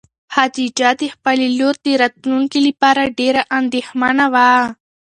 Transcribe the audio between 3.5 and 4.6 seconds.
اندېښمنه وه.